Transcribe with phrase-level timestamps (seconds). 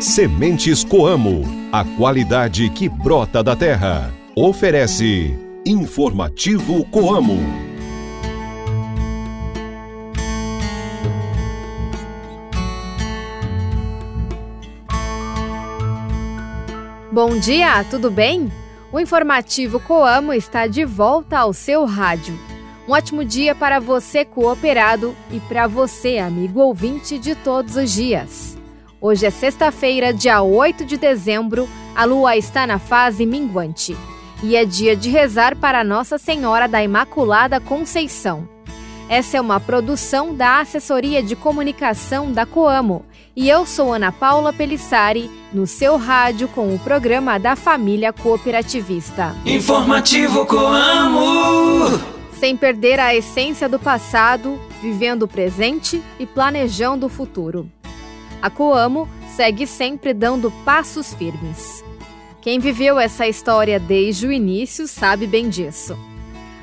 [0.00, 4.12] Sementes Coamo, a qualidade que brota da terra.
[4.36, 5.34] Oferece
[5.64, 7.38] Informativo Coamo.
[17.10, 18.52] Bom dia, tudo bem?
[18.92, 22.38] O informativo Coamo está de volta ao seu rádio.
[22.86, 28.56] Um ótimo dia para você, cooperado, e para você, amigo ouvinte de todos os dias.
[29.00, 33.96] Hoje é sexta-feira, dia 8 de dezembro, a lua está na fase minguante.
[34.42, 38.48] E é dia de rezar para Nossa Senhora da Imaculada Conceição.
[39.08, 43.04] Essa é uma produção da Assessoria de Comunicação da Coamo
[43.36, 49.34] e eu sou Ana Paula Pelissari, no seu rádio com o programa da Família Cooperativista.
[49.44, 52.16] Informativo Coamo!
[52.38, 57.70] sem perder a essência do passado, vivendo o presente e planejando o futuro.
[58.42, 61.84] A Coamo segue sempre dando passos firmes.
[62.40, 65.98] Quem viveu essa história desde o início sabe bem disso.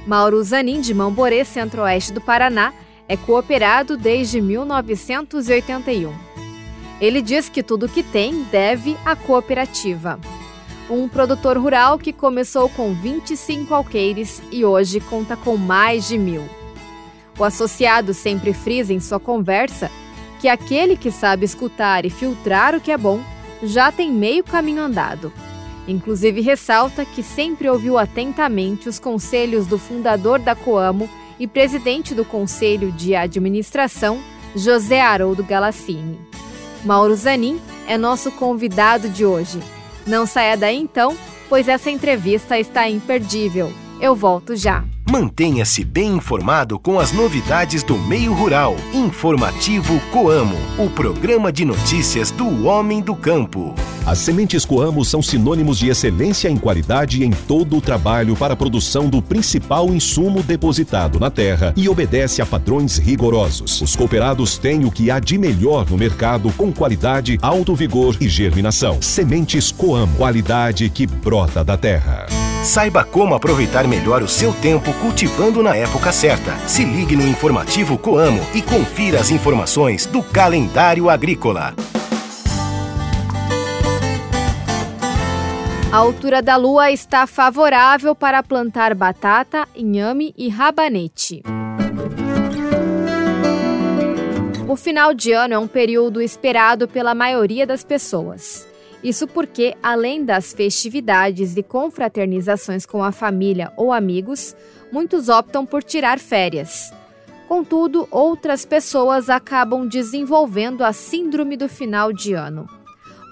[0.08, 2.74] Mauro Zanin, de Mamborê, centro-oeste do Paraná,
[3.08, 6.14] é cooperado desde 1981.
[7.02, 10.20] Ele diz que tudo que tem deve à cooperativa
[10.90, 16.44] um produtor rural que começou com 25 alqueires e hoje conta com mais de mil.
[17.38, 19.90] O associado sempre frisa em sua conversa
[20.44, 23.22] que aquele que sabe escutar e filtrar o que é bom
[23.64, 25.32] já tem meio caminho andado.
[25.88, 32.26] Inclusive ressalta que sempre ouviu atentamente os conselhos do fundador da Coamo e presidente do
[32.26, 34.22] conselho de administração,
[34.54, 36.20] José Haroldo Galassini.
[36.84, 39.62] Mauro Zanin é nosso convidado de hoje
[40.06, 41.16] não saia daí então,
[41.48, 43.72] pois essa entrevista está imperdível.
[44.00, 44.84] Eu volto já.
[45.10, 48.76] Mantenha-se bem informado com as novidades do meio rural.
[48.94, 53.76] Informativo Coamo, o programa de notícias do homem do campo.
[54.06, 58.58] As sementes Coamo são sinônimos de excelência em qualidade em todo o trabalho para a
[58.58, 63.82] produção do principal insumo depositado na terra e obedece a padrões rigorosos.
[63.82, 68.28] Os cooperados têm o que há de melhor no mercado com qualidade, alto vigor e
[68.28, 69.02] germinação.
[69.02, 72.26] Sementes Coamo, qualidade que brota da terra.
[72.64, 76.58] Saiba como aproveitar melhor o seu tempo cultivando na época certa.
[76.66, 81.74] Se ligue no informativo Coamo e confira as informações do calendário agrícola.
[85.92, 91.44] A altura da lua está favorável para plantar batata, inhame e rabanete.
[94.70, 98.73] O final de ano é um período esperado pela maioria das pessoas.
[99.04, 104.56] Isso porque, além das festividades e confraternizações com a família ou amigos,
[104.92, 106.94] muitos optam por tirar férias.
[107.48, 112.68] Contudo, outras pessoas acabam desenvolvendo a síndrome do final de ano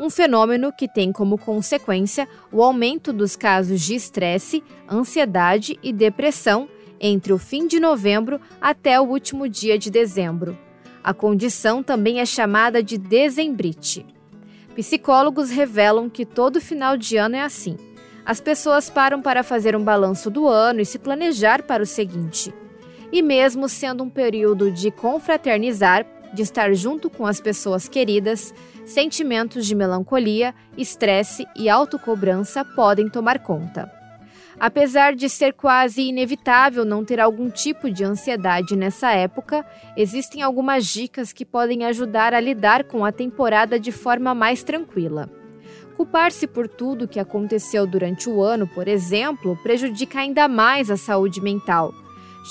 [0.01, 6.67] um fenômeno que tem como consequência o aumento dos casos de estresse, ansiedade e depressão
[6.99, 10.57] entre o fim de novembro até o último dia de dezembro.
[11.03, 14.03] A condição também é chamada de dezembrite.
[14.75, 17.77] Psicólogos revelam que todo final de ano é assim.
[18.25, 22.53] As pessoas param para fazer um balanço do ano e se planejar para o seguinte.
[23.11, 28.53] E mesmo sendo um período de confraternizar, de estar junto com as pessoas queridas,
[28.85, 34.00] sentimentos de melancolia, estresse e autocobrança podem tomar conta.
[34.61, 39.65] Apesar de ser quase inevitável não ter algum tipo de ansiedade nessa época,
[39.97, 45.27] existem algumas dicas que podem ajudar a lidar com a temporada de forma mais tranquila.
[45.97, 51.41] Culpar-se por tudo que aconteceu durante o ano, por exemplo, prejudica ainda mais a saúde
[51.41, 51.91] mental,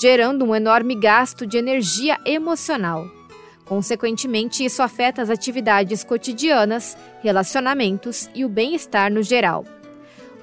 [0.01, 3.05] gerando um enorme gasto de energia emocional.
[3.63, 9.63] Consequentemente, isso afeta as atividades cotidianas, relacionamentos e o bem-estar no geral.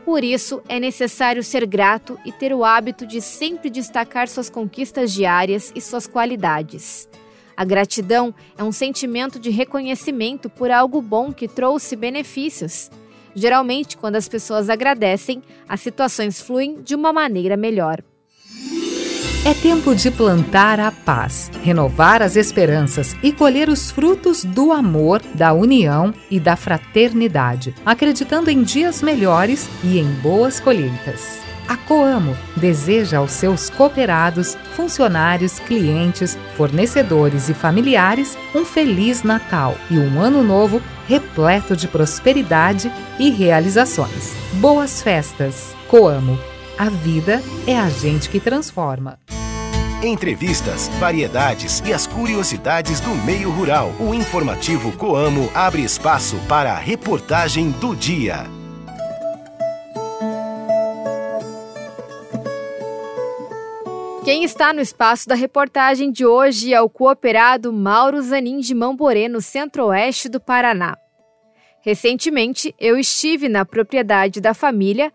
[0.08, 5.12] Por isso, é necessário ser grato e ter o hábito de sempre destacar suas conquistas
[5.12, 7.06] diárias e suas qualidades.
[7.54, 12.90] A gratidão é um sentimento de reconhecimento por algo bom que trouxe benefícios.
[13.34, 18.02] Geralmente, quando as pessoas agradecem, as situações fluem de uma maneira melhor.
[19.48, 25.22] É tempo de plantar a paz, renovar as esperanças e colher os frutos do amor,
[25.32, 31.38] da união e da fraternidade, acreditando em dias melhores e em boas colheitas.
[31.66, 39.98] A Coamo deseja aos seus cooperados, funcionários, clientes, fornecedores e familiares um feliz Natal e
[39.98, 44.34] um ano novo repleto de prosperidade e realizações.
[44.60, 45.74] Boas festas!
[45.88, 46.38] Coamo
[46.78, 49.18] a vida é a gente que transforma.
[50.02, 53.92] Entrevistas, variedades e as curiosidades do meio rural.
[53.98, 58.46] O informativo Coamo abre espaço para a reportagem do dia.
[64.24, 69.28] Quem está no espaço da reportagem de hoje é o cooperado Mauro Zanin de Mamborê,
[69.28, 70.96] no centro-oeste do Paraná.
[71.80, 75.12] Recentemente, eu estive na propriedade da família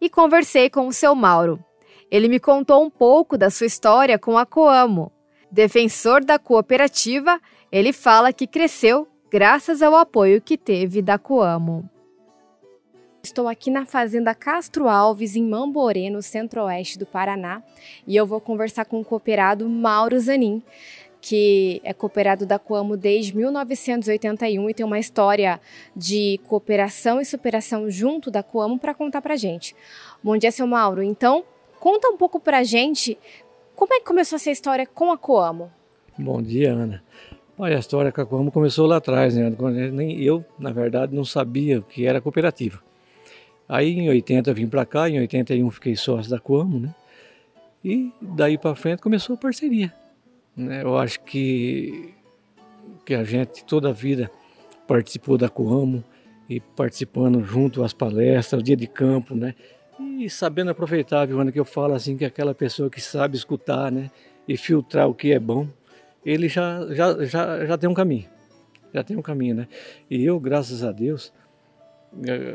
[0.00, 1.64] e conversei com o seu Mauro.
[2.10, 5.10] Ele me contou um pouco da sua história com a Coamo.
[5.50, 11.88] Defensor da cooperativa, ele fala que cresceu graças ao apoio que teve da Coamo.
[13.22, 17.60] Estou aqui na Fazenda Castro Alves, em Mamborê, no centro-oeste do Paraná,
[18.06, 20.62] e eu vou conversar com o cooperado Mauro Zanin,
[21.20, 25.60] que é cooperado da Coamo desde 1981 e tem uma história
[25.96, 29.74] de cooperação e superação junto da Coamo para contar para gente.
[30.22, 31.02] Bom dia, seu Mauro.
[31.02, 31.44] Então,
[31.80, 33.18] conta um pouco para gente
[33.74, 35.70] como é que começou essa história com a Coamo.
[36.18, 37.02] Bom dia, Ana.
[37.58, 39.52] Olha, a história com a Coamo começou lá atrás, né?
[39.92, 42.82] Nem eu, na verdade, não sabia o que era cooperativa.
[43.68, 46.94] Aí em 80 eu vim para cá, em 81 fiquei sócio da Coamo, né?
[47.84, 49.92] E daí para frente começou a parceria.
[50.56, 50.82] Né?
[50.82, 52.14] Eu acho que,
[53.04, 54.30] que a gente toda a vida
[54.86, 56.02] participou da Coamo
[56.48, 59.54] e participando junto às palestras, dia de campo, né?
[59.98, 63.90] E sabendo aproveitar, viu, Ana, que eu falo assim, que aquela pessoa que sabe escutar,
[63.90, 64.10] né?
[64.46, 65.66] E filtrar o que é bom,
[66.24, 68.28] ele já, já, já, já tem um caminho.
[68.92, 69.68] Já tem um caminho, né?
[70.10, 71.32] E eu, graças a Deus,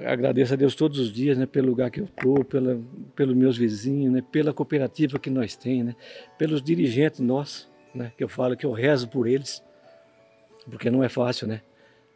[0.07, 2.79] agradeço a Deus todos os dias, né, pelo lugar que eu estou, pela,
[3.15, 5.95] pelos meus vizinhos, né, pela cooperativa que nós temos, né,
[6.37, 9.63] pelos dirigentes nossos, né, que eu falo que eu rezo por eles,
[10.69, 11.61] porque não é fácil, né?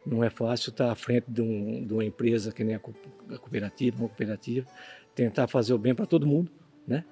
[0.04, 3.98] Não é fácil estar à frente de, um, de uma empresa que nem a cooperativa,
[3.98, 4.66] uma cooperativa,
[5.16, 6.52] tentar fazer o bem para todo mundo,
[6.86, 7.02] né?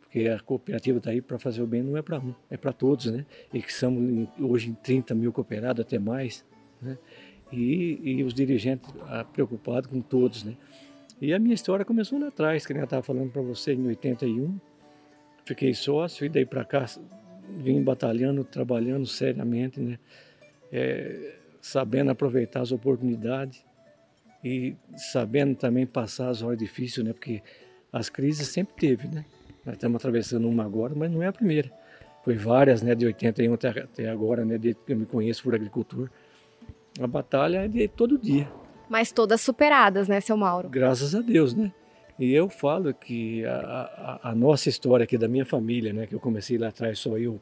[0.00, 2.72] Porque a cooperativa está aí para fazer o bem, não é para um, é para
[2.72, 3.24] todos, né?
[3.52, 6.44] E que somos hoje em 30 mil cooperados, até mais,
[6.82, 6.98] né?
[7.52, 10.56] e, e os dirigentes ah, preocupados com todos, né?
[11.20, 14.58] E a minha história começou lá atrás, que eu estava falando para você, em 81.
[15.44, 16.86] Fiquei sócio e daí para cá
[17.58, 19.98] vim batalhando, trabalhando seriamente, né?
[20.72, 23.62] É, sabendo aproveitar as oportunidades
[24.44, 27.12] e sabendo também passar as horas difíceis, né?
[27.12, 27.42] Porque
[27.92, 29.24] as crises sempre teve, né?
[29.64, 31.70] Nós estamos atravessando uma agora, mas não é a primeira.
[32.24, 32.94] Foi várias, né?
[32.94, 34.58] De 81 até, até agora, né?
[34.58, 36.10] Desde que eu me conheço por agricultura.
[36.98, 38.48] A batalha é de todo dia.
[38.88, 40.68] Mas todas superadas, né, seu Mauro?
[40.68, 41.72] Graças a Deus, né?
[42.18, 46.14] E eu falo que a, a, a, nossa história aqui da minha família, né, que
[46.14, 47.40] eu comecei lá atrás, só eu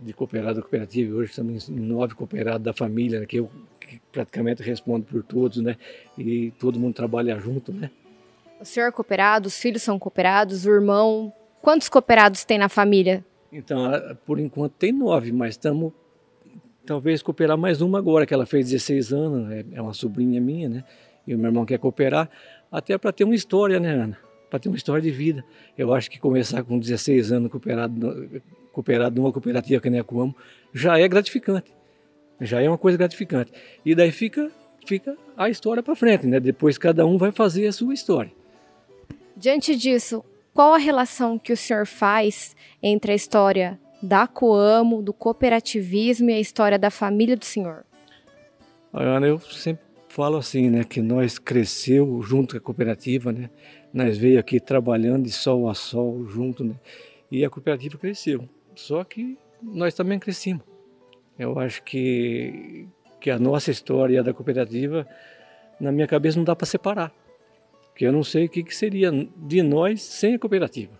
[0.00, 3.50] de cooperado da cooperativa, hoje estamos nove cooperados da família, né, que eu
[3.80, 5.76] que praticamente respondo por todos, né,
[6.18, 7.90] e todo mundo trabalha junto, né.
[8.60, 11.32] O senhor é cooperado, os filhos são cooperados, o irmão,
[11.62, 13.24] quantos cooperados tem na família?
[13.52, 13.90] Então,
[14.24, 15.92] por enquanto tem nove, mas estamos
[16.84, 20.68] talvez cooperar mais uma agora, que ela fez 16 anos, é, é uma sobrinha minha,
[20.68, 20.84] né?
[21.26, 22.30] E o meu irmão quer cooperar,
[22.70, 24.18] até para ter uma história, né, Ana?
[24.48, 25.44] Para ter uma história de vida.
[25.76, 28.42] Eu acho que começar com 16 anos cooperado,
[28.76, 30.36] cooperado numa cooperativa que nem a Coamo
[30.72, 31.72] já é gratificante.
[32.38, 33.50] Já é uma coisa gratificante.
[33.82, 34.50] E daí fica,
[34.86, 36.38] fica a história para frente, né?
[36.38, 38.30] Depois cada um vai fazer a sua história.
[39.34, 45.14] Diante disso, qual a relação que o senhor faz entre a história da Coamo, do
[45.14, 47.84] cooperativismo e a história da família do senhor?
[48.92, 53.48] Ana, eu sempre falo assim, né, que nós cresceu junto com a cooperativa, né?
[53.92, 56.74] Nós veio aqui trabalhando de sol a sol junto, né?
[57.30, 58.46] E a cooperativa cresceu.
[58.76, 60.62] Só que nós também crescemos.
[61.36, 62.86] Eu acho que
[63.18, 65.04] que a nossa história da cooperativa
[65.80, 67.12] na minha cabeça não dá para separar.
[67.88, 70.92] Porque eu não sei o que, que seria de nós sem a cooperativa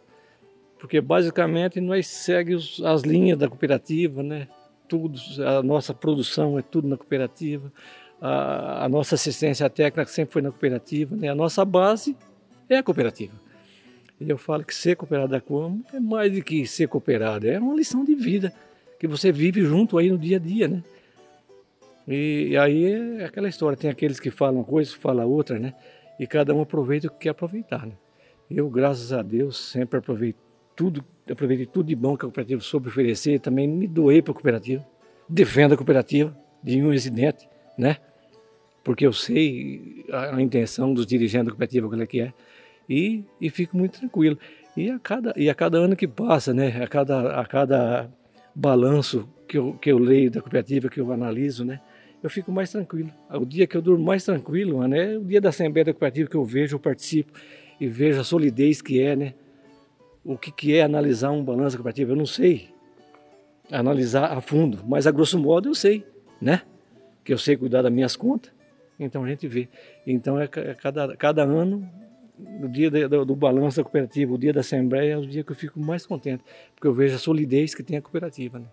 [0.79, 4.49] porque basicamente nós seguimos as linhas da cooperativa, né?
[4.89, 7.73] Tudo, a nossa produção é tudo na cooperativa,
[8.21, 11.29] a, a nossa assistência técnica sempre foi na cooperativa, né?
[11.29, 12.17] A nossa base
[12.69, 13.35] é a cooperativa.
[14.21, 17.59] E eu falo que ser cooperado da Como é mais do que ser cooperado, é
[17.59, 18.53] uma lição de vida
[18.99, 20.83] que você vive junto aí no dia a dia, né?
[22.09, 22.85] E, e aí
[23.21, 25.75] é aquela história, tem aqueles que falam uma coisa, falam outra, né?
[26.19, 27.93] E cada um aproveita o que quer aproveitar, né?
[28.51, 30.37] Eu, graças a Deus, sempre aproveito
[30.75, 34.35] tudo, aproveitei tudo de bom que a cooperativa soube oferecer, também me doei para a
[34.35, 34.87] cooperativa,
[35.29, 37.97] defendo a cooperativa de um incidente, né?
[38.85, 42.33] Porque eu sei a, a intenção dos dirigentes da cooperativa, qual é que é,
[42.89, 44.39] e, e fico muito tranquilo.
[44.77, 46.83] E a cada, e a cada ano que passa, né?
[46.83, 48.11] A cada, a cada
[48.55, 51.81] balanço que eu, que eu leio da cooperativa, que eu analiso, né?
[52.23, 53.11] Eu fico mais tranquilo.
[53.31, 56.29] O dia que eu durmo mais tranquilo, mano, é o dia da Assembleia da Cooperativa
[56.29, 57.33] que eu vejo, eu participo
[57.81, 59.35] e vejo a solidez que é, né?
[60.27, 62.69] o que, que é analisar um balanço cooperativo, eu não sei
[63.71, 66.05] analisar a fundo, mas a grosso modo eu sei,
[66.41, 66.63] né?
[67.25, 68.53] Que eu sei cuidar das minhas contas,
[68.99, 69.69] então a gente vê.
[70.05, 71.89] Então é, é cada, cada ano,
[72.39, 75.53] o dia do, do balanço da cooperativa, o dia da assembleia, é o dia que
[75.53, 78.67] eu fico mais contente, porque eu vejo a solidez que tem a cooperativa, né?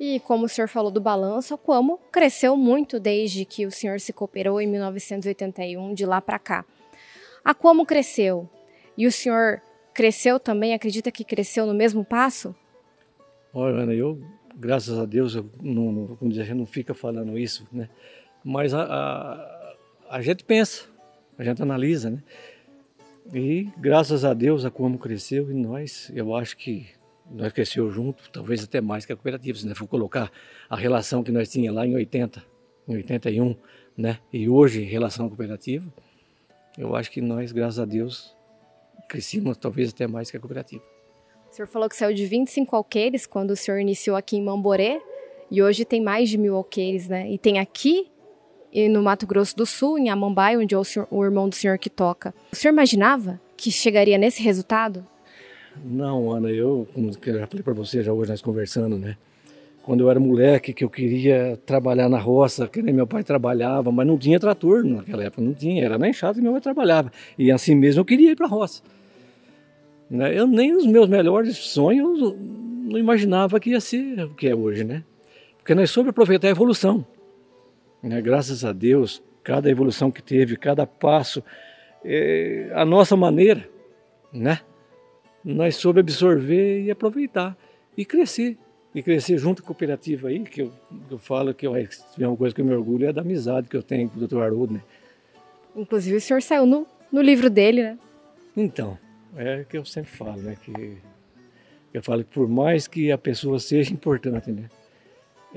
[0.00, 3.98] E como o senhor falou do balanço, a Coamo cresceu muito desde que o senhor
[3.98, 6.64] se cooperou em 1981, de lá para cá.
[7.44, 8.48] A Coamo cresceu
[8.96, 9.60] e o senhor
[9.92, 10.72] cresceu também?
[10.72, 12.54] Acredita que cresceu no mesmo passo?
[13.52, 14.22] Olha, Ana, eu,
[14.54, 17.88] graças a Deus, eu não, não, como diz, a gente não fica falando isso, né?
[18.44, 19.76] Mas a, a,
[20.10, 20.84] a gente pensa,
[21.36, 22.22] a gente analisa, né?
[23.32, 26.86] E graças a Deus a Coamo cresceu e nós, eu acho que
[27.30, 30.32] nós cresceu junto, talvez até mais que a cooperativa, se nós for colocar
[30.68, 32.42] a relação que nós tínhamos lá em 80,
[32.88, 33.54] em 81,
[33.96, 34.18] né?
[34.32, 35.84] E hoje, em relação à cooperativa,
[36.78, 38.34] eu acho que nós, graças a Deus,
[39.08, 40.82] crescemos talvez até mais que a cooperativa.
[41.50, 45.02] O senhor falou que saiu de 25 alqueires quando o senhor iniciou aqui em Mamborê
[45.50, 47.30] e hoje tem mais de mil alqueires, né?
[47.30, 48.10] E tem aqui
[48.72, 51.54] e no Mato Grosso do Sul, em Amambai, onde é o, senhor, o irmão do
[51.54, 52.34] senhor que toca.
[52.52, 55.06] O senhor imaginava que chegaria nesse resultado?
[55.84, 59.16] Não, Ana, eu, como eu já falei para você já hoje nós conversando, né?
[59.82, 63.90] Quando eu era moleque, que eu queria trabalhar na roça, que nem meu pai trabalhava,
[63.90, 67.10] mas não tinha trator naquela época, não tinha, era nem chato que meu pai trabalhava.
[67.38, 68.82] E assim mesmo eu queria ir para a roça.
[70.10, 70.38] Né?
[70.38, 74.84] Eu nem nos meus melhores sonhos não imaginava que ia ser o que é hoje,
[74.84, 75.04] né?
[75.56, 77.04] Porque nós soube aproveitar a evolução.
[78.02, 78.20] Né?
[78.20, 81.42] Graças a Deus, cada evolução que teve, cada passo,
[82.04, 83.68] é, a nossa maneira,
[84.32, 84.60] né?
[85.44, 87.56] Nós soube absorver e aproveitar
[87.96, 88.58] e crescer.
[88.94, 90.72] E crescer junto com a cooperativa aí, que eu,
[91.10, 91.88] eu falo que eu, é
[92.18, 94.38] uma coisa que eu me orgulho é da amizade que eu tenho com o Dr.
[94.38, 94.82] Haroldo, né?
[95.76, 97.98] Inclusive o senhor saiu no, no livro dele, né?
[98.56, 98.98] Então,
[99.36, 100.56] é que eu sempre falo, né?
[100.62, 100.98] Que
[101.92, 104.68] eu falo que por mais que a pessoa seja importante, né?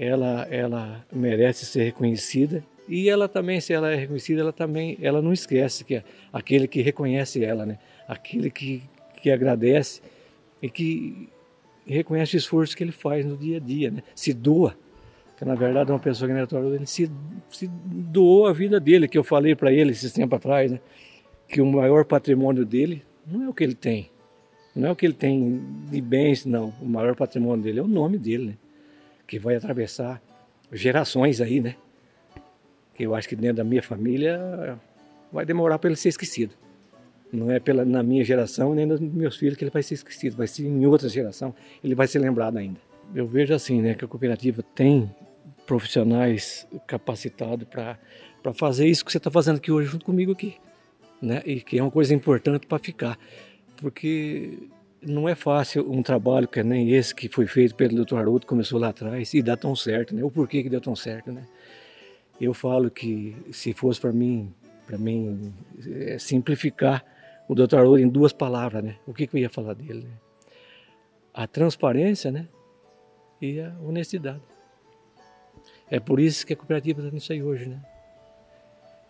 [0.04, 5.22] Ela, ela merece ser reconhecida e ela também, se ela é reconhecida, ela também, ela
[5.22, 6.04] não esquece que é
[6.34, 7.78] aquele que reconhece ela, né?
[8.08, 8.82] Aquele que,
[9.22, 10.02] que agradece
[10.60, 11.30] e que
[11.86, 14.02] reconhece o esforço que ele faz no dia a dia, né?
[14.16, 14.76] Se doa.
[15.38, 17.10] Que na verdade uma pessoa que é ele se,
[17.50, 20.80] se doou a vida dele, que eu falei para ele esses tempos atrás, né?
[21.48, 24.10] Que o maior patrimônio dele não é o que ele tem.
[24.76, 26.74] Não é o que ele tem de bens, não.
[26.82, 28.54] O maior patrimônio dele é o nome dele, né?
[29.32, 30.22] Que vai atravessar
[30.72, 31.76] gerações aí, né?
[32.94, 34.78] Que eu acho que dentro da minha família
[35.32, 36.54] vai demorar para ele ser esquecido.
[37.32, 40.36] Não é pela, na minha geração nem nos meus filhos que ele vai ser esquecido,
[40.36, 42.78] vai ser em outra geração, ele vai ser lembrado ainda.
[43.16, 45.10] Eu vejo assim, né, que a cooperativa tem
[45.66, 47.98] profissionais capacitados para
[48.54, 50.58] fazer isso que você está fazendo aqui hoje junto comigo aqui
[51.22, 51.42] né?
[51.46, 53.18] E que é uma coisa importante para ficar,
[53.78, 54.58] porque
[55.02, 58.18] não é fácil um trabalho que nem esse que foi feito pelo Dr.
[58.18, 60.24] Haroldo, começou lá atrás e dá tão certo, né?
[60.24, 61.46] O porquê que deu tão certo, né?
[62.40, 64.54] Eu falo que se fosse para mim,
[64.86, 65.54] para mim
[65.86, 67.04] é simplificar
[67.48, 67.78] o Dr.
[67.78, 68.96] Haroldo em duas palavras, né?
[69.06, 70.04] O que, que eu ia falar dele?
[70.04, 70.14] Né?
[71.34, 72.48] A transparência, né?
[73.42, 74.42] E a honestidade.
[75.90, 77.82] É por isso que a cooperativa está nisso aí hoje, né?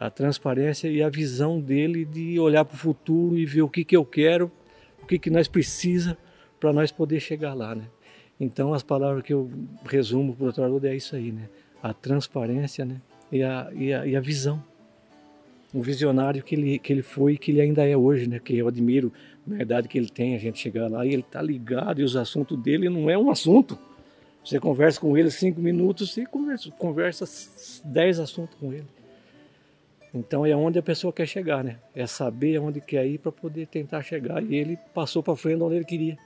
[0.01, 3.85] a transparência e a visão dele de olhar para o futuro e ver o que,
[3.85, 4.51] que eu quero,
[5.01, 6.17] o que, que nós precisa
[6.59, 7.85] para nós poder chegar lá, né?
[8.39, 9.49] Então as palavras que eu
[9.85, 10.63] resumo para o.
[10.65, 11.47] Haroldo é isso aí, né?
[11.81, 13.01] A transparência, né?
[13.31, 14.63] E a, e a, e a visão.
[15.73, 18.39] O visionário que ele, que ele foi e que ele ainda é hoje, né?
[18.39, 19.11] Que eu admiro
[19.45, 22.15] na idade que ele tem, a gente chegar lá e ele tá ligado e os
[22.15, 23.77] assuntos dele não é um assunto.
[24.43, 27.25] Você conversa com ele cinco minutos, você conversa, conversa
[27.85, 28.87] dez assuntos com ele.
[30.13, 31.79] Então é onde a pessoa quer chegar, né?
[31.95, 34.43] É saber onde quer ir para poder tentar chegar.
[34.43, 36.17] E ele passou para frente onde ele queria.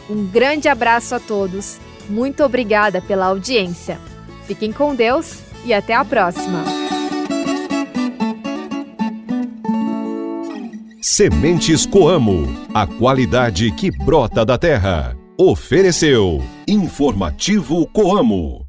[0.08, 1.78] Um grande abraço a todos.
[2.08, 3.98] Muito obrigada pela audiência.
[4.46, 6.64] Fiquem com Deus e até a próxima.
[11.00, 15.16] Sementes Coamo, a qualidade que brota da terra.
[15.38, 18.63] Ofereceu Informativo Coamo.